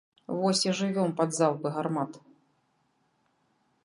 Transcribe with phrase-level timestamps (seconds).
[0.37, 2.17] Вось і жывём пад залпы гармат.